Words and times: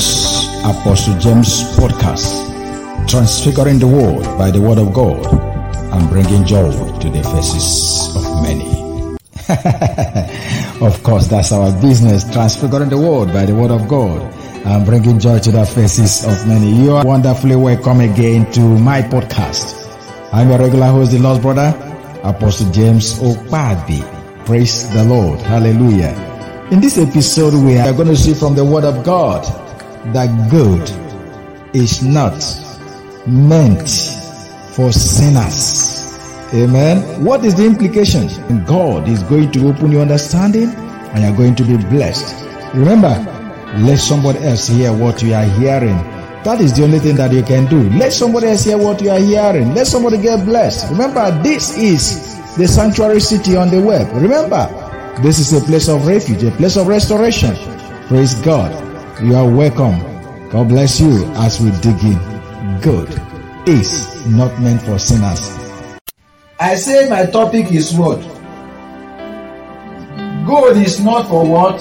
is 0.00 0.48
Apostle 0.64 1.18
James 1.18 1.62
Podcast, 1.76 2.32
transfiguring 3.06 3.78
the 3.78 3.86
world 3.86 4.24
by 4.38 4.50
the 4.50 4.60
word 4.60 4.78
of 4.78 4.94
God 4.94 5.20
and 5.92 6.08
bringing 6.08 6.46
joy 6.46 6.72
to 6.72 7.08
the 7.10 7.22
faces 7.22 8.08
of 8.16 8.24
many. 8.40 8.64
of 10.86 11.02
course, 11.02 11.26
that's 11.28 11.52
our 11.52 11.70
business, 11.82 12.24
transfiguring 12.32 12.88
the 12.88 12.96
world 12.96 13.28
by 13.28 13.44
the 13.44 13.54
word 13.54 13.70
of 13.70 13.86
God 13.88 14.22
and 14.64 14.86
bringing 14.86 15.18
joy 15.18 15.38
to 15.38 15.50
the 15.50 15.66
faces 15.66 16.24
of 16.24 16.48
many. 16.48 16.72
You 16.82 16.92
are 16.92 17.04
wonderfully 17.04 17.56
welcome 17.56 18.00
again 18.00 18.50
to 18.52 18.60
my 18.60 19.02
podcast. 19.02 19.76
I'm 20.32 20.48
your 20.48 20.60
regular 20.60 20.86
host, 20.86 21.12
the 21.12 21.18
Lord's 21.18 21.40
Brother, 21.40 21.76
Apostle 22.24 22.72
James 22.72 23.18
Okpabi. 23.18 24.46
Praise 24.46 24.88
the 24.94 25.04
Lord. 25.04 25.40
Hallelujah. 25.40 26.16
In 26.70 26.80
this 26.80 26.96
episode, 26.96 27.52
we 27.52 27.76
are 27.76 27.92
going 27.92 28.08
to 28.08 28.16
see 28.16 28.32
from 28.32 28.54
the 28.54 28.64
Word 28.64 28.84
of 28.84 29.04
God 29.04 29.44
that 30.06 30.50
good 30.50 30.82
is 31.74 32.02
not 32.02 32.34
meant 33.26 33.88
for 34.74 34.92
sinners. 34.92 36.00
Amen. 36.54 37.24
What 37.24 37.44
is 37.44 37.54
the 37.54 37.64
implication? 37.64 38.28
God 38.64 39.08
is 39.08 39.22
going 39.22 39.52
to 39.52 39.68
open 39.68 39.92
your 39.92 40.02
understanding 40.02 40.70
and 40.70 41.22
you're 41.22 41.36
going 41.36 41.54
to 41.56 41.64
be 41.64 41.76
blessed. 41.76 42.34
Remember, 42.74 43.14
let 43.78 43.98
somebody 43.98 44.40
else 44.40 44.66
hear 44.68 44.92
what 44.92 45.22
you 45.22 45.34
are 45.34 45.44
hearing. 45.44 45.96
That 46.42 46.60
is 46.60 46.74
the 46.74 46.84
only 46.84 46.98
thing 46.98 47.16
that 47.16 47.32
you 47.32 47.42
can 47.42 47.66
do. 47.66 47.90
Let 47.90 48.12
somebody 48.12 48.48
else 48.48 48.64
hear 48.64 48.78
what 48.78 49.00
you 49.02 49.10
are 49.10 49.18
hearing. 49.18 49.74
Let 49.74 49.86
somebody 49.86 50.18
get 50.18 50.44
blessed. 50.44 50.90
Remember, 50.90 51.30
this 51.42 51.76
is 51.76 52.38
the 52.56 52.66
sanctuary 52.66 53.20
city 53.20 53.56
on 53.56 53.70
the 53.70 53.80
web. 53.80 54.10
Remember, 54.14 54.66
this 55.22 55.38
is 55.38 55.52
a 55.52 55.64
place 55.64 55.88
of 55.88 56.06
refuge, 56.06 56.42
a 56.42 56.50
place 56.52 56.76
of 56.76 56.86
restoration. 56.86 57.54
Praise 58.08 58.34
God. 58.36 58.89
You 59.22 59.36
are 59.36 59.46
welcome. 59.46 60.00
God 60.48 60.68
bless 60.68 60.98
you 60.98 61.26
as 61.36 61.60
we 61.60 61.70
dig 61.84 62.02
in. 62.02 62.80
Good 62.80 63.10
is 63.68 64.08
not 64.24 64.58
meant 64.62 64.80
for 64.80 64.98
sinners. 64.98 65.58
I 66.58 66.74
say 66.76 67.06
my 67.10 67.26
topic 67.26 67.70
is 67.70 67.92
what? 67.92 68.18
Good 70.46 70.78
is 70.78 71.04
not 71.04 71.28
for 71.28 71.44
what? 71.44 71.78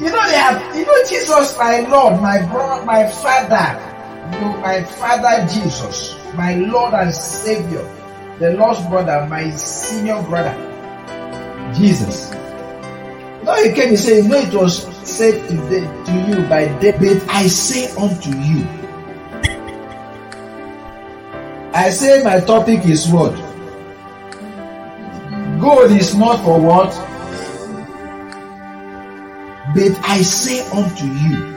You 0.00 0.10
know 0.10 0.26
they 0.26 0.34
have, 0.34 0.74
you 0.74 0.84
know 0.84 1.04
Jesus, 1.08 1.56
my 1.56 1.86
Lord, 1.86 2.20
my 2.20 2.44
brother, 2.50 2.84
my 2.84 3.06
Father, 3.06 3.78
you 4.34 4.40
know, 4.40 4.56
my 4.58 4.82
Father 4.82 5.46
Jesus, 5.46 6.16
my 6.34 6.56
Lord 6.56 6.94
and 6.94 7.14
Savior, 7.14 7.88
the 8.40 8.54
Lord's 8.54 8.84
brother, 8.86 9.24
my 9.30 9.50
senior 9.52 10.20
brother, 10.24 10.52
Jesus. 11.76 12.34
No, 13.54 13.62
he 13.62 13.72
came, 13.72 13.90
he 13.90 13.96
said, 13.96 14.24
know 14.24 14.38
it 14.38 14.52
was 14.52 14.82
said 15.08 15.48
to, 15.48 15.54
the, 15.54 15.80
to 16.06 16.12
you 16.28 16.48
by 16.48 16.66
David, 16.80 17.22
I 17.28 17.46
say 17.46 17.88
unto 17.94 18.30
you. 18.30 18.66
I 21.72 21.90
say 21.90 22.24
my 22.24 22.40
topic 22.40 22.84
is 22.84 23.06
what? 23.06 23.32
Gold 25.60 25.92
is 25.92 26.16
not 26.16 26.42
for 26.42 26.60
what? 26.60 26.90
But 29.76 29.92
I 30.02 30.22
say 30.22 30.66
unto 30.70 31.06
you 31.06 31.54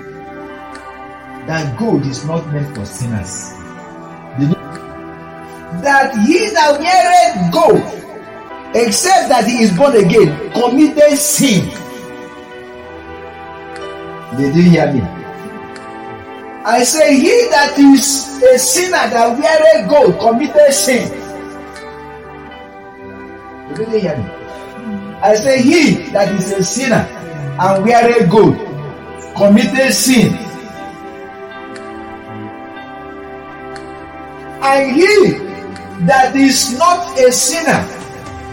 that 1.48 1.80
gold 1.80 2.06
is 2.06 2.24
not 2.26 2.46
meant 2.54 2.76
for 2.76 2.86
sinners. 2.86 3.54
That 5.82 6.16
he 6.28 6.48
that 6.52 6.80
weareth 6.80 7.52
gold, 7.52 8.76
except 8.76 9.30
that 9.30 9.48
he 9.48 9.64
is 9.64 9.76
born 9.76 9.96
again, 9.96 10.52
committed 10.52 11.18
sin. 11.18 11.87
Did 14.38 14.56
you 14.56 14.70
hear 14.70 14.94
me? 14.94 15.02
I 16.64 16.84
say, 16.84 17.16
he 17.18 17.50
that 17.50 17.74
is 17.80 18.40
a 18.44 18.60
sinner 18.60 19.10
that 19.10 19.34
weareth 19.40 19.90
gold 19.90 20.20
committed 20.20 20.72
sin. 20.74 21.10
Did 23.70 23.80
you 23.80 24.00
hear 24.00 24.16
me? 24.18 24.30
I 25.24 25.34
say, 25.34 25.62
he 25.64 26.12
that 26.12 26.32
is 26.36 26.52
a 26.52 26.64
sinner 26.64 27.08
and 27.60 27.84
weareth 27.84 28.30
gold 28.30 28.58
committed 29.36 29.92
sin. 29.94 30.34
And 34.62 34.96
he 34.96 35.32
that 36.06 36.36
is 36.36 36.78
not 36.78 37.18
a 37.20 37.32
sinner 37.32 37.82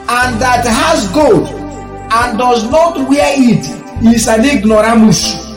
and 0.08 0.40
that 0.40 0.64
has 0.64 1.08
gold 1.12 1.48
and 1.48 2.38
does 2.38 2.70
not 2.70 3.06
wear 3.06 3.34
it 3.36 3.66
is 4.02 4.28
an 4.28 4.44
ignoramus. 4.46 5.53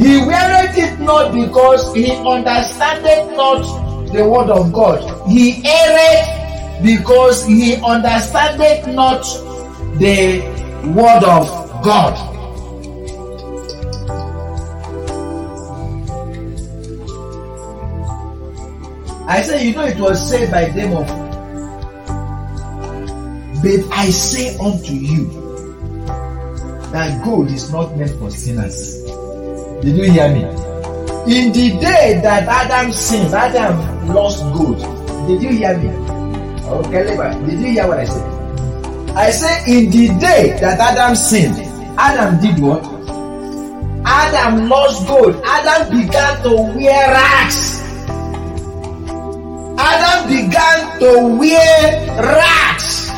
He 0.00 0.16
weareth 0.16 0.78
it 0.78 0.98
not 0.98 1.34
because 1.34 1.94
he 1.94 2.10
understandeth 2.12 3.36
not 3.36 3.60
the 4.10 4.26
word 4.26 4.48
of 4.48 4.72
God. 4.72 5.28
He 5.28 5.62
erreth 5.62 6.82
because 6.82 7.44
he 7.44 7.76
understandeth 7.76 8.86
not 8.94 9.20
the 9.98 10.40
word 10.96 11.22
of 11.22 11.46
God. 11.84 12.16
I 19.28 19.42
say, 19.42 19.66
you 19.68 19.74
know, 19.74 19.84
it 19.84 20.00
was 20.00 20.30
said 20.30 20.50
by 20.50 20.70
them 20.70 20.96
of, 20.96 21.06
but 23.62 23.98
I 23.98 24.08
say 24.08 24.56
unto 24.56 24.94
you 24.94 25.26
that 26.90 27.22
gold 27.22 27.50
is 27.50 27.70
not 27.70 27.94
meant 27.98 28.18
for 28.18 28.30
sinners. 28.30 28.99
Did 29.82 29.96
you 29.96 30.12
hear 30.12 30.28
me? 30.28 30.44
In 31.24 31.52
the 31.52 31.78
day 31.80 32.20
that 32.22 32.44
Adam 32.48 32.92
sinned, 32.92 33.32
Adam 33.32 34.08
lost 34.08 34.42
good. 34.52 34.76
Did 35.26 35.42
you 35.42 35.50
hear 35.56 35.76
me? 35.78 35.88
Okay, 36.68 37.16
did 37.46 37.60
you 37.60 37.66
hear 37.72 37.88
what 37.88 37.98
I 37.98 38.04
said? 38.04 38.40
I 39.16 39.30
say, 39.30 39.64
in 39.66 39.90
the 39.90 40.08
day 40.20 40.58
that 40.60 40.78
Adam 40.78 41.16
sinned, 41.16 41.56
Adam 41.98 42.40
did 42.40 42.62
what? 42.62 42.84
Adam 44.04 44.68
lost 44.68 45.06
gold. 45.06 45.40
Adam 45.44 45.98
began 45.98 46.42
to 46.42 46.50
wear 46.76 47.08
rags. 47.08 47.80
Adam 49.78 50.28
began 50.28 50.98
to 51.00 51.38
wear 51.38 52.06
rags. 52.20 53.08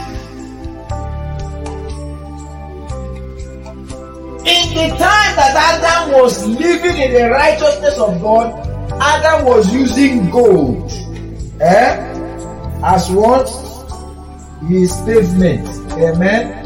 In 4.42 4.74
the 4.74 4.88
time 4.98 5.32
that 5.38 5.54
in 7.02 7.12
the 7.14 7.30
righteousness 7.30 7.98
of 7.98 8.20
God, 8.20 8.54
Adam 9.00 9.46
was 9.46 9.72
using 9.74 10.30
gold 10.30 10.90
eh, 11.60 11.96
as 12.84 13.10
what? 13.10 13.48
His 14.68 14.92
pavement. 15.02 15.66
Amen. 15.98 16.62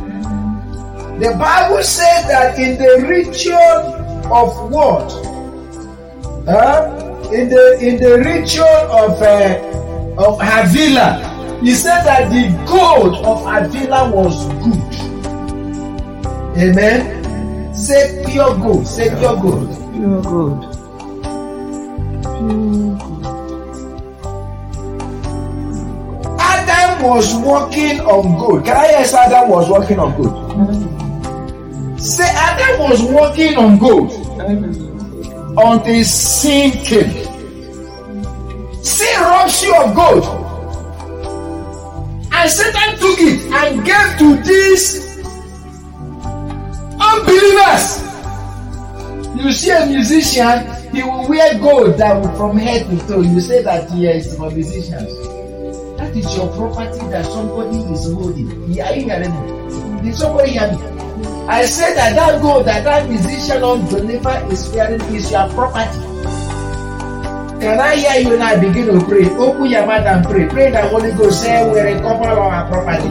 The 1.18 1.30
Bible 1.38 1.82
said 1.82 2.28
that 2.28 2.58
in 2.58 2.76
the 2.76 3.06
region 3.08 3.54
of 4.30 4.70
what? 4.70 5.10
Uh, 6.46 7.30
in 7.32 7.48
the 7.48 7.78
in 7.80 7.96
the 7.96 8.18
region 8.18 8.62
of 8.90 9.20
uh, 9.22 10.22
of 10.22 10.38
Havilah, 10.38 11.60
he 11.62 11.72
said 11.72 12.04
that 12.04 12.30
the 12.30 12.52
gold 12.68 13.14
of 13.24 13.42
Havilah 13.44 14.12
was 14.12 14.46
good. 14.62 14.96
Amen. 16.58 17.25
Say 17.76 18.24
pure 18.26 18.56
gold. 18.56 18.86
Say 18.86 19.08
pure 19.10 19.36
gold. 19.36 19.68
Pure 19.92 20.22
gold. 20.22 20.62
Pure 22.22 22.96
gold. 22.96 23.26
Adam 26.40 27.06
was 27.06 27.34
walking 27.36 28.00
on 28.00 28.38
gold. 28.38 28.64
Can 28.64 28.76
I 28.76 28.88
hear 28.88 29.16
Adam 29.18 29.50
was 29.50 29.68
walking 29.68 29.98
on 29.98 30.16
gold? 30.16 32.00
Say 32.00 32.24
Adam 32.24 32.80
was 32.88 33.02
walking 33.02 33.56
on 33.58 33.78
gold 33.78 34.10
until 35.58 36.04
sin 36.04 36.70
came. 36.70 37.12
Sin 38.82 39.20
robs 39.20 39.62
you 39.62 39.74
of 39.76 39.94
gold. 39.94 40.24
And 42.32 42.50
Satan 42.50 42.98
took 42.98 43.18
it 43.20 43.52
and 43.52 43.84
gave 43.84 44.18
to 44.18 44.42
these 44.48 45.15
You 49.36 49.52
see 49.52 49.70
a 49.70 49.86
musician, 49.86 50.64
he 50.94 51.02
will 51.02 51.28
wear 51.28 51.58
gold 51.58 51.98
that 51.98 52.20
will 52.20 52.34
from 52.36 52.56
head 52.56 52.88
to 52.88 52.98
toe. 53.06 53.20
You 53.20 53.40
say 53.40 53.62
that 53.62 53.90
he 53.90 54.06
is 54.06 54.34
for 54.36 54.50
musicians. 54.50 55.12
That 55.98 56.16
is 56.16 56.24
your 56.36 56.48
property 56.56 57.04
that 57.08 57.26
somebody 57.26 57.78
is 57.92 58.10
holding. 58.12 58.48
Are 58.80 58.94
you 58.96 59.04
hearing 59.04 59.30
me? 59.30 60.02
Did 60.02 60.14
somebody 60.16 60.52
hear 60.52 60.72
me? 60.72 60.78
I 61.48 61.64
said 61.66 61.94
that 61.94 62.16
that 62.16 62.42
gold 62.42 62.64
that 62.66 62.84
that 62.84 63.08
musician 63.08 63.62
unbeliever 63.62 64.46
is 64.50 64.68
wearing 64.70 65.00
is 65.14 65.30
your 65.30 65.48
property. 65.50 66.15
Can 67.66 67.80
I 67.80 67.96
hear 67.96 68.30
you 68.30 68.38
now 68.38 68.54
begin 68.60 68.86
to 68.86 69.04
pray? 69.06 69.26
Open 69.34 69.66
your 69.66 69.84
mouth 69.86 70.06
and 70.06 70.24
pray. 70.24 70.46
Pray 70.46 70.70
that 70.70 70.88
Holy 70.88 71.10
Ghost 71.12 71.42
say 71.42 71.66
we 71.66 71.80
recover 71.80 72.28
our 72.38 72.62
property. 72.70 73.10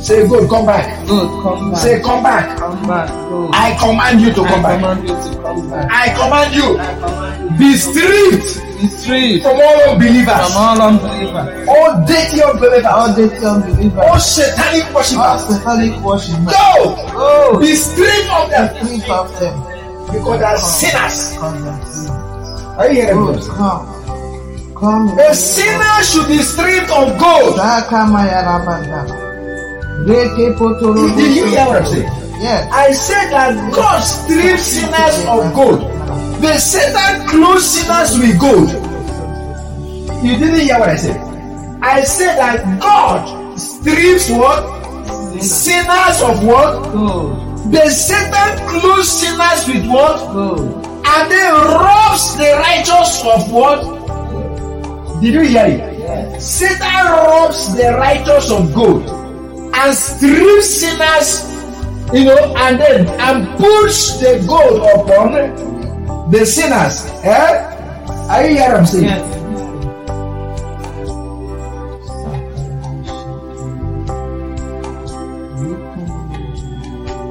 Say 0.00 0.26
good, 0.28 0.48
come 0.48 0.66
back. 0.66 0.86
Good, 1.08 1.28
come 1.42 1.72
back. 1.72 1.82
Say 1.82 2.00
come 2.00 2.22
back. 2.22 2.56
come 2.58 2.86
back. 2.86 3.08
Good. 3.28 3.50
I 3.52 3.76
command 3.76 4.20
you 4.20 4.30
to 4.32 4.42
come 4.46 4.64
I 4.64 4.78
back. 4.78 4.78
command 4.78 5.02
you 5.02 5.14
to 5.18 5.42
come 5.42 5.68
back. 5.70 5.90
I 5.90 6.14
command 6.14 6.54
you. 6.54 6.78
I 6.78 6.94
command 6.94 7.50
you 7.50 7.58
Be 7.58 7.74
stripped 7.74 8.70
be 8.80 9.40
from 9.42 9.56
all 9.60 9.78
from 9.82 9.90
unbelievers, 9.98 10.54
all 10.56 10.80
unbelievers, 10.80 11.68
all 11.68 12.06
dirty 12.06 12.42
unbelievers, 12.42 12.86
all 12.86 13.14
dirty 13.14 13.44
unbelievers, 13.44 13.98
all 13.98 14.18
satanic 14.20 14.86
all 14.86 14.94
worshippers. 14.94 15.42
satanic 15.58 16.00
worship. 16.00 16.36
Go! 16.46 16.94
Oh, 17.12 17.58
Be 17.60 17.74
stripped 17.74 18.30
of 18.30 18.48
them 18.48 18.86
free 18.86 19.02
of 19.10 19.28
them. 19.38 19.52
because 20.08 20.38
they 20.38 20.46
are 20.46 20.56
sinners. 20.56 22.09
Are 22.80 22.88
you 22.90 23.02
hearing 23.02 23.36
me? 23.36 23.46
come. 23.60 23.84
Come. 24.74 25.18
A 25.20 25.34
sinner 25.34 26.02
should 26.02 26.28
be 26.28 26.38
stripped 26.38 26.88
of 26.90 27.12
gold. 27.20 27.56
Saka 27.56 28.06
Maya 28.08 28.40
Rabanda. 28.48 29.04
Reke 30.08 30.56
Potoro. 30.56 31.14
Did 31.14 31.36
you 31.36 31.44
hear 31.52 31.66
what 31.66 31.82
I'm 31.82 31.86
saying? 31.86 32.08
Yes. 32.40 32.72
I 32.72 32.90
said 32.92 33.28
that 33.36 33.72
God 33.74 34.00
strips 34.00 34.62
sinners 34.62 35.18
of 35.28 35.52
gold. 35.54 35.80
The 36.40 36.56
Satan 36.56 37.28
clothes 37.28 37.66
sinners 37.68 38.18
with 38.18 38.40
gold. 38.40 38.70
You 40.24 40.38
didn't 40.38 40.60
hear 40.60 40.78
what 40.80 40.88
I 40.88 40.96
said. 40.96 41.20
I 41.82 42.00
said 42.00 42.36
that 42.38 42.80
God 42.80 43.58
strips 43.58 44.30
what? 44.30 44.64
Sinners 45.42 46.22
of 46.22 46.42
what? 46.44 46.80
Good, 46.92 47.72
The 47.72 47.90
Satan 47.90 48.68
clothes 48.68 49.10
sinners 49.20 49.68
with 49.68 49.84
what? 49.86 50.32
good. 50.32 50.86
And 51.12 51.30
then 51.30 51.52
robs 52.10 52.36
the 52.36 52.50
righteous 52.58 53.24
of 53.24 53.52
what? 53.52 55.20
Did 55.20 55.34
you 55.34 55.42
hear 55.42 55.66
it? 55.66 55.98
Yes. 55.98 56.58
Satan 56.58 57.06
robs 57.06 57.74
the 57.76 57.94
righteous 57.98 58.50
of 58.50 58.74
gold 58.74 59.08
and 59.74 59.94
strips 59.94 60.74
sinners, 60.80 61.44
you 62.12 62.24
know, 62.24 62.54
and 62.56 62.80
then 62.80 63.06
and 63.20 63.46
puts 63.58 64.18
the 64.18 64.44
gold 64.46 64.82
upon 64.94 66.30
the 66.30 66.44
sinners. 66.44 67.06
Eh? 67.22 67.66
Are 68.28 68.46
you 68.46 68.56
hearing 68.56 68.72
what 68.72 68.80
I'm 68.80 68.86
saying? 68.86 69.04
Yes. 69.04 69.36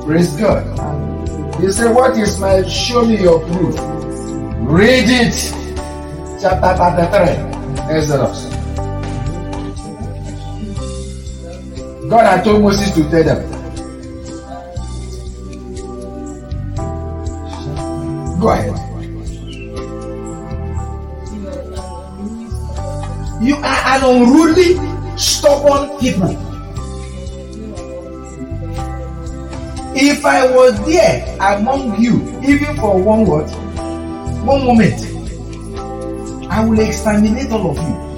Praise 0.05 0.29
God. 0.37 1.61
You 1.61 1.71
say, 1.71 1.91
What 1.91 2.17
is 2.17 2.39
my 2.39 2.63
show 2.67 3.05
me 3.05 3.21
your 3.21 3.45
proof? 3.45 3.98
Read 4.67 5.09
it. 5.09 5.35
Chapter 6.41 6.75
33, 6.75 7.95
Exodus. 7.95 8.45
God 12.09 12.25
had 12.25 12.43
told 12.43 12.61
Moses 12.63 12.91
to 12.95 13.09
tell 13.09 13.23
them. 13.23 13.59
Go 18.39 18.49
ahead. 18.49 18.75
You 23.41 23.55
are 23.55 23.81
an 23.95 24.03
unruly, 24.03 24.75
stubborn 25.17 25.97
people. 25.99 26.35
If 29.95 30.25
I 30.25 30.45
was 30.55 30.79
there 30.85 31.37
among 31.39 32.01
you, 32.01 32.21
even 32.41 32.75
for 32.77 33.01
one 33.01 33.25
word, 33.25 33.49
one 34.45 34.65
moment, 34.65 34.99
I 36.51 36.65
will 36.65 36.79
exterminate 36.79 37.51
all 37.51 37.71
of 37.71 37.77
you. 37.77 38.09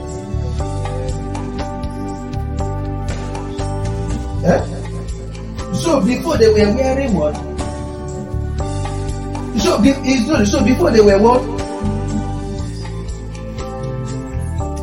Eh? 4.47 5.73
So 5.73 6.01
before 6.01 6.37
they 6.37 6.47
were 6.47 6.73
wearing 6.75 7.13
what? 7.13 7.35
So, 9.59 9.81
be, 9.81 9.91
not- 10.27 10.47
so 10.47 10.63
before 10.63 10.91
they 10.91 11.01
were 11.01 11.19
what? 11.19 11.41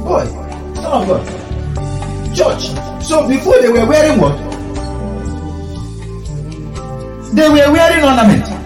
Boy, 0.05 0.25
son 0.75 1.03
of 1.03 1.09
God. 1.09 2.35
Church. 2.37 2.71
So 3.05 3.27
before 3.29 3.61
they 3.61 3.69
were 3.69 3.87
wearing 3.87 4.21
what? 4.21 4.37
They 7.35 7.49
were 7.49 7.73
wearing 7.73 8.05
ornament. 8.05 8.58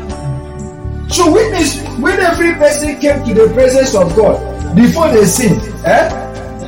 So 1.12 1.30
which 1.30 1.52
means 1.52 1.76
when 2.00 2.18
every 2.20 2.54
person 2.54 2.98
came 2.98 3.22
to 3.24 3.34
the 3.34 3.52
presence 3.52 3.94
of 3.94 4.16
God 4.16 4.74
before 4.74 5.08
they 5.08 5.24
sinned, 5.26 5.60
eh? 5.84 6.08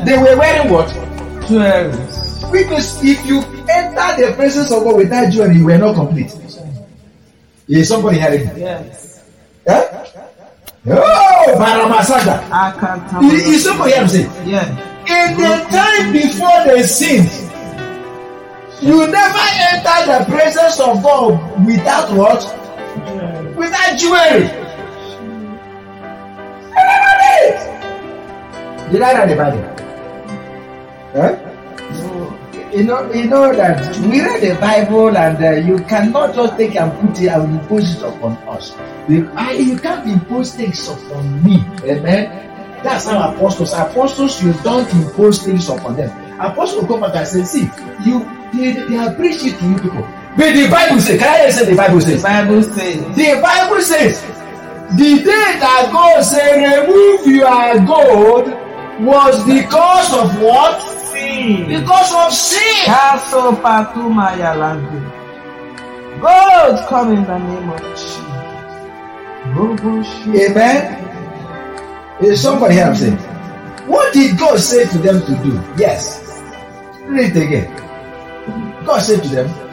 They 0.04 0.18
were 0.18 0.36
wearing 0.36 0.70
what? 0.70 0.88
Jewelries. 1.48 2.50
Which 2.52 2.68
means 2.68 3.02
if 3.02 3.24
you 3.26 3.38
enter 3.70 4.20
the 4.20 4.34
presence 4.36 4.70
of 4.70 4.84
God 4.84 4.96
without 4.96 5.32
jewelry, 5.32 5.56
you 5.56 5.64
were 5.64 5.78
not 5.78 5.94
complete. 5.94 6.30
Is 7.68 7.88
somebody 7.88 8.20
hearing 8.20 8.46
me? 8.54 8.60
Yes. 8.60 9.24
Eh? 9.66 9.88
Oh, 10.88 11.56
Baramasaga. 11.58 12.44
I 12.52 12.76
can't 12.78 13.10
tell 13.10 13.24
Is 13.24 13.64
somebody 13.64 13.92
hearing 13.92 14.08
me? 14.12 14.50
Yes. 14.50 14.68
In 15.08 15.40
the 15.40 15.54
time 15.72 16.12
before 16.12 16.64
they 16.66 16.82
sinned, 16.82 17.32
you 18.82 19.06
never 19.06 19.44
enter 19.72 20.18
the 20.18 20.24
presence 20.30 20.78
of 20.80 21.02
God 21.02 21.66
without 21.66 22.12
what? 22.14 22.63
Without 23.64 23.96
jewelry. 23.96 24.44
I 26.76 26.80
never 26.84 27.12
did. 27.24 28.92
Did 28.92 29.00
I 29.00 29.12
read 29.16 29.28
the 29.30 29.36
Bible? 29.40 29.64
Huh? 31.16 31.32
You 32.76 32.82
know, 32.84 33.10
you 33.12 33.24
know 33.24 33.54
that 33.54 33.96
we 34.04 34.20
read 34.20 34.42
the 34.42 34.60
Bible 34.60 35.16
and 35.16 35.42
uh, 35.42 35.52
you 35.52 35.78
cannot 35.86 36.34
just 36.34 36.58
take 36.58 36.76
and 36.76 36.92
put 37.00 37.18
it 37.22 37.28
and 37.28 37.58
impose 37.58 37.96
it 37.96 38.02
upon 38.02 38.36
us. 38.48 38.76
You, 39.08 39.30
I, 39.34 39.52
you 39.52 39.78
can't 39.78 40.06
impose 40.06 40.54
things 40.54 40.86
upon 40.86 41.42
me. 41.42 41.64
Amen. 41.84 42.28
That's 42.82 43.06
how 43.06 43.32
apostles. 43.32 43.72
Apostles, 43.72 44.42
you 44.42 44.52
don't 44.62 44.92
impose 44.92 45.42
things 45.42 45.70
upon 45.70 45.96
them. 45.96 46.10
Apostles 46.38 46.86
come 46.86 47.00
back 47.00 47.14
and 47.14 47.26
say, 47.26 47.44
see, 47.44 47.70
you 48.04 48.20
they, 48.52 48.72
they 48.72 48.96
have 48.96 49.16
preached 49.16 49.46
it 49.46 49.58
to 49.58 49.64
you 49.70 49.78
people. 49.78 50.06
But 50.36 50.52
the 50.54 50.68
Bible 50.68 51.00
says, 51.00 51.18
can 51.20 51.46
I 51.46 51.50
say 51.50 51.70
the 51.70 51.76
Bible 51.76 51.96
The 51.96 52.02
says? 52.02 52.22
Bible 52.22 52.62
says. 52.62 53.16
The 53.16 53.40
Bible 53.40 53.80
says, 53.80 54.20
the 54.98 55.22
day 55.22 55.58
that 55.62 55.90
God 55.92 56.22
said, 56.22 56.86
remove 56.86 57.26
your 57.26 57.78
gold 57.86 58.46
was 59.00 59.44
because 59.46 60.12
of 60.12 60.40
what? 60.42 60.80
Sin. 61.12 61.68
Because 61.68 62.12
of 62.14 62.32
sin. 62.32 62.84
Caso 62.86 63.52
Patuma 63.62 64.34
Yalande. 64.34 65.00
God 66.20 66.88
come 66.88 67.12
in 67.12 67.24
the 67.24 67.38
name 67.38 67.70
of 67.70 67.80
Jesus. 67.80 68.24
Amen. 70.50 71.00
Is 72.22 72.42
somebody 72.42 72.74
here 72.74 72.94
saying, 72.94 73.16
what 73.86 74.12
did 74.12 74.38
God 74.38 74.58
say 74.58 74.84
to 74.86 74.98
them 74.98 75.20
to 75.26 75.34
do? 75.44 75.52
Yes. 75.76 76.42
Read 77.02 77.36
it 77.36 77.42
again. 77.42 78.84
God 78.84 78.98
said 79.00 79.22
to 79.22 79.28
them, 79.28 79.63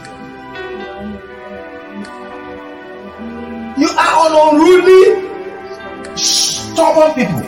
stubborn 6.91 7.13
people. 7.15 7.41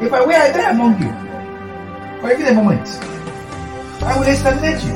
If 0.00 0.12
I 0.12 0.20
were 0.20 0.32
there 0.32 0.70
among 0.70 1.02
you, 1.02 1.10
for 2.20 2.32
even 2.32 2.46
a 2.46 2.54
moment, 2.54 2.88
I 4.02 4.18
will 4.18 4.28
exterminate 4.28 4.82
you. 4.84 4.94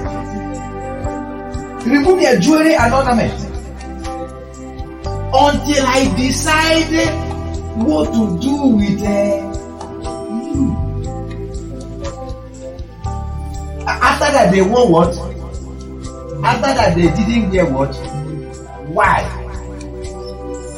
Remove 1.92 2.20
your 2.22 2.38
jewelry 2.38 2.74
and 2.76 2.94
ornament 2.94 3.32
until 5.34 5.86
I 5.86 6.14
decide 6.16 6.92
what 7.76 8.12
to 8.12 8.38
do 8.40 8.56
with 8.76 9.02
uh, 9.02 9.08
you. 10.54 10.76
A- 13.82 14.00
After 14.04 14.30
that, 14.32 14.52
they 14.52 14.62
won 14.62 14.92
what? 14.92 15.16
After 16.44 16.74
that, 16.74 16.94
they 16.94 17.02
didn't 17.10 17.50
get 17.50 17.70
what? 17.70 17.94
Why? 18.88 19.22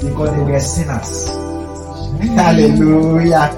Because 0.01 0.31
they 0.37 0.43
were 0.43 0.61
sinners. 0.61 1.31
Hallelujah. 2.29 3.49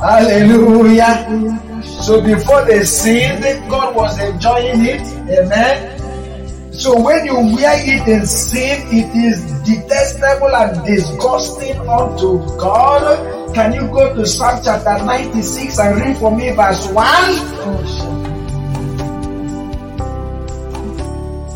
Hallelujah. 0.00 1.82
So 2.02 2.20
before 2.20 2.64
they 2.66 2.84
sinned, 2.84 3.42
God 3.70 3.96
was 3.96 4.18
enjoying 4.20 4.84
it. 4.84 5.00
Amen. 5.30 6.72
So 6.72 7.00
when 7.00 7.24
you 7.24 7.34
wear 7.56 7.74
it 7.80 8.06
in 8.06 8.26
sin, 8.26 8.86
it 8.92 9.16
is 9.16 9.40
detestable 9.62 10.54
and 10.54 10.86
disgusting 10.86 11.78
unto 11.88 12.44
God. 12.58 13.54
Can 13.54 13.72
you 13.72 13.88
go 13.88 14.14
to 14.14 14.26
Psalm 14.26 14.60
chapter 14.62 15.02
96 15.04 15.78
and 15.78 16.00
read 16.00 16.16
for 16.18 16.36
me 16.36 16.50
verse 16.52 16.86
1? 16.88 17.04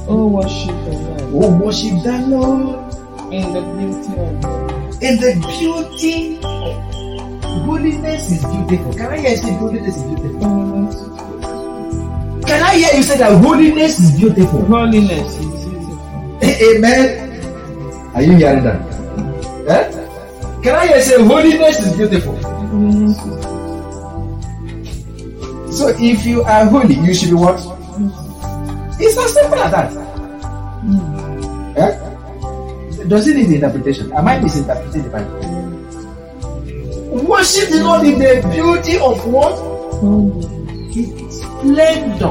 Oh, 0.08 0.26
worship 0.26 0.74
the 0.84 0.92
Lord 1.30 1.44
Oh, 1.44 1.64
worship 1.64 2.02
the 2.02 2.18
Lord 2.26 3.32
in 3.32 3.52
the 3.52 3.60
beauty 3.76 4.12
of 4.18 4.42
God. 4.42 4.59
In 5.00 5.16
the 5.16 5.32
beauty 5.48 6.36
holiness 7.64 8.30
is 8.30 8.44
beautiful. 8.44 8.92
Can 8.92 9.10
I 9.12 9.16
hear 9.18 9.30
you 9.30 9.36
say 9.38 9.52
holiness 9.54 9.96
is 9.96 10.02
beautiful? 10.04 10.40
Can 12.46 12.62
I 12.62 12.74
hear 12.76 12.94
you 12.96 13.02
say 13.02 13.16
that 13.16 13.32
holiness 13.42 13.98
is 13.98 14.10
beautiful? 14.18 14.60
Holiness 14.66 15.38
is 15.38 15.64
beautiful. 15.64 15.98
Amen. 16.42 17.40
Are 18.14 18.22
you 18.22 18.32
hearing 18.36 18.62
that? 18.64 18.80
Eh? 19.68 19.90
Can 20.62 20.74
I 20.74 20.86
hear 20.86 20.96
you 20.96 21.02
say 21.02 21.22
holiness 21.24 21.78
is 21.80 21.96
beautiful? 21.96 22.36
Is 22.36 23.16
So 25.78 25.88
if 25.98 26.26
you 26.26 26.42
are 26.42 26.66
holy, 26.66 26.94
you 26.96 27.14
should 27.14 27.30
be 27.30 27.36
what? 27.36 27.58
It's 29.00 29.16
as 29.16 29.32
simple 29.32 29.58
as 29.60 29.70
that. 29.72 29.92
Eh? 31.78 32.09
Does 33.10 33.26
it 33.26 33.34
need 33.34 33.50
interpretation? 33.50 34.12
Am 34.12 34.28
I 34.28 34.38
misinterpreting 34.38 35.02
the 35.02 35.10
Bible? 35.10 35.34
Worship 37.26 37.68
the 37.70 37.82
Lord 37.82 38.06
in 38.06 38.20
the 38.20 38.38
beauty 38.54 38.98
of 39.02 39.26
what? 39.26 39.50
Its 40.94 41.42
splendor. 41.42 42.30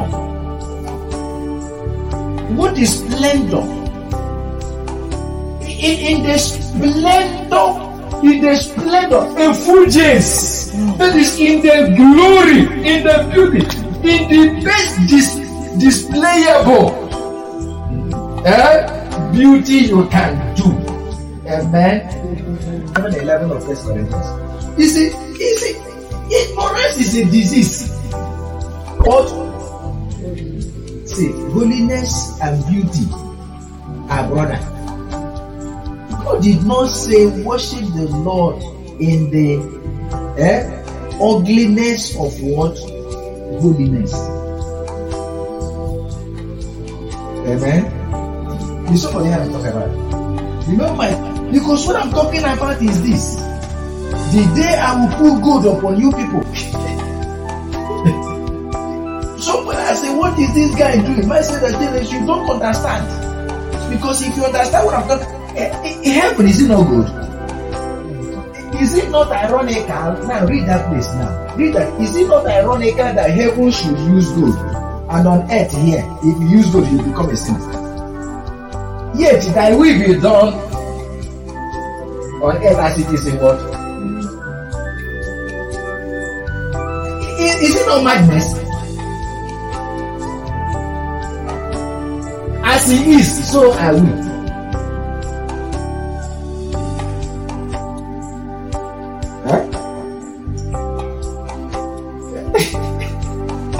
What 2.55 2.79
is 2.79 3.00
splendor? 3.00 3.59
In, 5.67 5.95
in 6.00 6.24
the 6.24 6.38
splendor, 6.39 7.67
in 8.24 8.39
the 8.39 8.55
splendor, 8.55 9.27
effulgence. 9.36 10.71
That 10.98 11.13
is 11.13 11.38
in 11.41 11.59
the 11.62 11.91
glory, 12.00 12.62
in 12.88 13.03
the 13.03 13.27
beauty, 13.33 13.67
in 14.07 14.29
the 14.31 14.63
best 14.63 14.95
dis- 15.12 15.39
displayable 15.75 16.95
eh, 18.45 18.99
beauty 19.31 19.88
you 19.89 20.07
can 20.07 20.55
do. 20.55 20.65
Amen. 21.48 22.09
7 22.95 23.13
11 23.15 23.51
of 23.51 23.65
First 23.65 23.86
Corinthians. 23.86 24.79
You 24.79 24.88
see, 24.88 25.07
you 25.07 25.57
see, 25.57 25.75
ignorance 26.36 26.98
is 26.98 27.15
a 27.15 27.25
disease. 27.25 27.89
But 29.03 29.27
see, 31.07 31.31
holiness 31.51 32.39
and 32.41 32.65
beauty 32.67 33.05
are 34.09 34.27
brother. 34.27 34.59
God 36.24 36.43
did 36.43 36.63
not 36.65 36.88
say 36.88 37.25
worship 37.43 37.86
the 37.93 38.07
Lord 38.24 38.62
in 39.01 39.31
the 39.31 39.57
eh, 40.38 40.79
ugliness 41.21 42.15
of 42.15 42.41
what 42.41 42.77
holiness. 43.59 44.13
Amen. 47.48 47.99
You 48.89 48.98
saw 48.98 49.13
what 49.13 49.25
I'm 49.25 49.51
talking 49.51 49.67
about. 49.67 50.98
My 50.98 51.10
because 51.51 51.86
what 51.86 51.96
I'm 51.96 52.10
talking 52.12 52.41
about 52.41 52.81
is 52.81 53.01
this. 53.03 53.36
The 54.34 54.41
day 54.55 54.77
I 54.77 54.98
will 54.98 55.13
put 55.17 55.41
good 55.46 55.65
upon 55.77 56.00
you 56.00 56.10
people. 56.12 56.41
Somebody 59.38 59.77
I 59.77 59.93
say, 59.93 60.15
what 60.15 60.38
is 60.39 60.53
this 60.55 60.74
guy 60.75 60.98
doing? 61.05 61.27
Might 61.27 61.41
say 61.41 61.60
that 61.60 61.72
Dennis, 61.79 62.12
you 62.12 62.25
don't 62.25 62.50
understand. 62.50 63.05
Because 63.93 64.22
if 64.22 64.36
you 64.36 64.46
understand 64.46 64.86
what 64.86 64.96
I'm 64.96 65.08
talking, 65.08 65.27
eh, 65.58 65.69
eh, 65.69 66.12
heaven 66.13 66.48
is 66.48 66.62
it 66.62 66.67
not 66.69 66.84
good? 66.88 67.08
Is 68.81 68.96
it 68.96 69.10
not 69.12 69.31
ironical? 69.31 70.27
Now 70.27 70.46
read 70.46 70.67
that 70.67 70.89
place 70.89 71.13
now. 71.13 71.55
Read 71.55 71.74
that. 71.75 72.01
Is 72.01 72.15
it 72.15 72.27
not 72.27 72.46
ironical 72.48 73.13
that 73.13 73.29
heaven 73.29 73.69
should 73.69 73.98
use 74.00 74.31
gold? 74.31 74.55
And 75.10 75.27
on 75.27 75.51
earth 75.51 75.72
here, 75.77 76.03
if 76.24 76.41
you 76.41 76.48
use 76.58 76.69
gold, 76.72 76.88
you 76.88 76.98
become 76.98 77.29
a 77.29 77.38
sinner. 77.38 77.78
Yet 79.19 79.43
thy 79.53 79.75
will 79.75 79.99
be 79.99 80.15
done 80.21 80.53
on 82.41 82.55
earth 82.55 82.79
as 82.79 82.99
it 82.99 83.13
is 83.13 83.27
in 83.27 83.38
what? 83.41 83.59
Is, 87.38 87.75
it 87.75 87.85
not 87.85 88.03
madness? 88.05 88.53
As 92.63 92.89
he 92.89 93.15
is, 93.15 93.51
so 93.51 93.73
we. 93.73 94.07
Huh? 99.43 99.61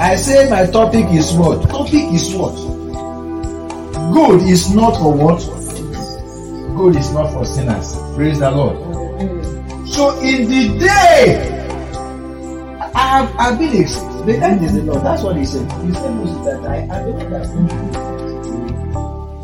I 0.00 0.16
say 0.16 0.50
my 0.50 0.66
topic 0.66 1.06
is 1.14 1.32
what? 1.32 1.66
Topic 1.70 2.12
is 2.12 2.34
what? 2.34 2.69
Gold 4.12 4.42
is 4.42 4.74
not 4.74 4.96
for 4.96 5.12
what? 5.12 5.38
Good 6.76 6.96
is 6.96 7.12
not 7.12 7.32
for 7.32 7.44
sinners. 7.44 7.94
Praise 8.16 8.38
the 8.38 8.50
Lord. 8.50 8.76
So 9.88 10.18
in 10.20 10.48
the 10.48 10.78
day, 10.78 11.56
I 12.94 13.26
have 13.26 13.60
ex- 13.60 13.96
the 14.24 14.38
end 14.42 14.64
is 14.64 14.72
the 14.74 14.82
Lord. 14.82 15.02
That's 15.04 15.22
what 15.22 15.36
he 15.36 15.44
said. 15.44 15.70
He 15.82 15.92
said 15.94 16.14
Moses 16.14 16.44
that 16.44 16.64
I 16.66 16.86
don't 17.04 17.20
understand. 17.20 17.68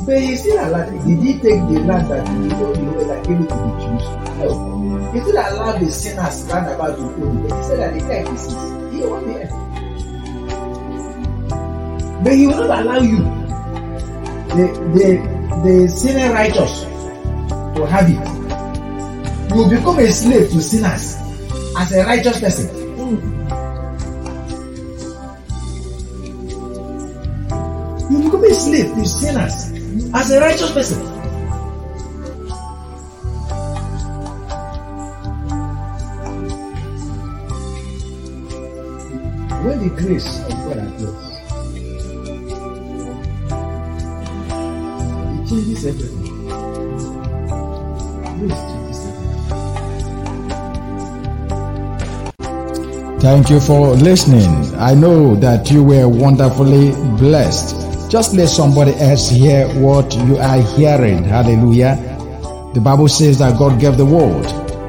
But 0.06 0.20
he 0.22 0.36
still 0.36 0.64
allowed. 0.68 0.90
Did 1.04 1.18
he 1.18 1.32
take 1.34 1.60
the 1.66 1.80
land 1.84 2.08
that 2.10 2.28
he 2.28 2.48
told 2.50 2.76
you 2.78 2.90
that 3.06 3.24
gave 3.26 3.40
it 3.40 3.48
to 3.48 3.54
the 3.54 3.70
Jews? 3.82 4.04
No. 4.38 4.48
He 5.12 5.20
still 5.20 5.34
allowed 5.36 5.80
the 5.80 5.90
sinners 5.90 6.42
round 6.52 6.68
about 6.74 6.96
to 6.96 7.02
own. 7.02 7.42
But 7.48 7.56
he 7.56 7.62
said 7.64 7.78
that 7.80 7.92
the 7.94 8.00
earth 8.06 8.32
is 8.34 8.44
his. 8.46 8.54
He 8.94 9.02
owned 9.04 9.26
the. 9.26 9.66
But 12.22 12.32
he 12.34 12.46
will 12.46 12.56
not 12.66 12.80
allow 12.82 12.98
you, 12.98 13.18
the 14.56 14.66
the 14.96 15.08
the 15.64 15.88
sinner 15.88 16.32
righteous, 16.32 16.84
to 17.76 17.86
have 17.86 18.08
it. 18.08 18.24
You 19.54 19.68
become 19.68 19.98
a 19.98 20.10
slave 20.10 20.50
to 20.50 20.60
sinners 20.62 21.16
as 21.78 21.92
a 21.92 22.04
righteous 22.04 22.40
person. 22.40 22.68
You 28.10 28.18
become 28.24 28.44
a 28.44 28.54
slave 28.54 28.94
to 28.94 29.04
sinners 29.04 29.72
as 30.14 30.30
a 30.30 30.40
righteous 30.40 30.72
person. 30.72 31.00
When 39.64 39.78
the 39.80 39.90
grace 40.00 40.40
of 40.44 40.50
God 40.64 40.78
appears, 40.78 41.35
it 45.46 45.50
changes 45.50 45.86
everything. 45.86 46.48
Grace 48.38 48.52
changes 48.52 49.06
everything. 49.06 49.36
Thank 53.20 53.50
you 53.50 53.60
for 53.60 53.94
listening. 53.94 54.74
I 54.76 54.94
know 54.94 55.36
that 55.36 55.70
you 55.70 55.82
were 55.84 56.08
wonderfully 56.08 56.92
blessed. 57.18 58.10
Just 58.10 58.34
let 58.34 58.48
somebody 58.48 58.94
else 58.94 59.30
hear 59.30 59.66
what 59.80 60.14
you 60.16 60.36
are 60.36 60.60
hearing. 60.76 61.24
Hallelujah. 61.24 61.96
The 62.74 62.80
Bible 62.80 63.08
says 63.08 63.38
that 63.38 63.58
God 63.58 63.80
gave 63.80 63.96
the 63.96 64.04
word, 64.04 64.46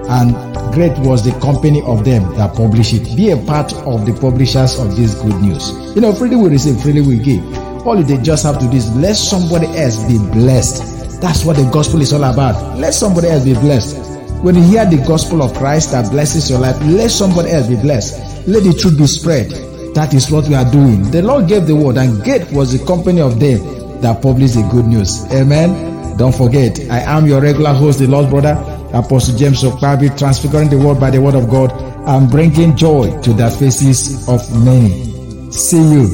and 0.09 0.35
great 0.73 0.97
was 0.99 1.23
the 1.23 1.31
company 1.39 1.81
of 1.83 2.03
them 2.03 2.35
that 2.35 2.53
published 2.55 2.93
it. 2.93 3.15
Be 3.15 3.31
a 3.31 3.37
part 3.37 3.73
of 3.73 4.05
the 4.05 4.13
publishers 4.19 4.77
of 4.77 4.95
this 4.95 5.15
good 5.15 5.41
news. 5.41 5.71
You 5.95 6.01
know, 6.01 6.13
freely 6.13 6.35
we 6.35 6.49
receive, 6.49 6.81
freely 6.81 7.01
we 7.01 7.17
give. 7.17 7.66
All 7.87 8.03
they 8.03 8.17
just 8.17 8.43
have 8.43 8.59
to 8.59 8.67
do 8.67 8.75
is 8.75 8.93
let 8.97 9.15
somebody 9.15 9.65
else 9.77 10.03
be 10.03 10.17
blessed. 10.17 11.21
That's 11.21 11.45
what 11.45 11.55
the 11.55 11.63
gospel 11.71 12.01
is 12.01 12.11
all 12.11 12.25
about. 12.25 12.77
Let 12.77 12.93
somebody 12.93 13.29
else 13.29 13.45
be 13.45 13.53
blessed. 13.53 13.95
When 14.43 14.55
you 14.55 14.61
hear 14.63 14.85
the 14.85 14.97
gospel 15.07 15.41
of 15.41 15.53
Christ 15.53 15.93
that 15.93 16.11
blesses 16.11 16.49
your 16.49 16.59
life, 16.59 16.75
let 16.81 17.09
somebody 17.11 17.49
else 17.51 17.67
be 17.67 17.77
blessed. 17.77 18.45
Let 18.45 18.63
the 18.63 18.73
truth 18.73 18.97
be 18.97 19.07
spread. 19.07 19.51
That 19.95 20.13
is 20.13 20.29
what 20.29 20.49
we 20.49 20.55
are 20.55 20.69
doing. 20.69 21.09
The 21.11 21.21
Lord 21.21 21.47
gave 21.47 21.65
the 21.65 21.77
word, 21.77 21.95
and 21.95 22.21
great 22.23 22.51
was 22.51 22.77
the 22.77 22.85
company 22.85 23.21
of 23.21 23.39
them 23.39 24.01
that 24.01 24.21
published 24.21 24.55
the 24.55 24.67
good 24.69 24.85
news. 24.85 25.23
Amen. 25.31 26.17
Don't 26.17 26.35
forget, 26.35 26.77
I 26.91 26.99
am 26.99 27.25
your 27.25 27.39
regular 27.39 27.73
host, 27.73 27.99
the 27.99 28.07
Lord's 28.07 28.29
brother, 28.29 28.59
Apostle 28.93 29.37
James 29.37 29.63
Okpabi, 29.63 30.17
transfiguring 30.17 30.69
the 30.69 30.77
world 30.77 30.99
by 30.99 31.09
the 31.09 31.21
word 31.21 31.35
of 31.35 31.49
God 31.49 31.71
and 32.05 32.29
bringing 32.29 32.75
joy 32.75 33.17
to 33.21 33.31
the 33.31 33.49
faces 33.49 34.27
of 34.27 34.43
many. 34.61 35.51
See 35.51 35.81
you 35.81 36.09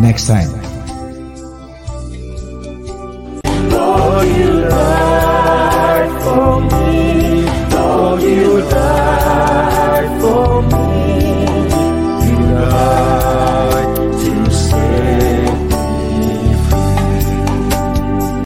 next 0.00 0.26
time. 0.26 0.59